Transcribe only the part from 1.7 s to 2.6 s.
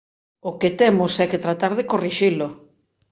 de corrixilo.